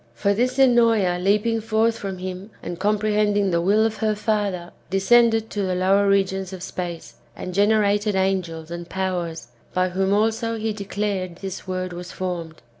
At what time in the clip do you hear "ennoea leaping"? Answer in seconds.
0.57-1.61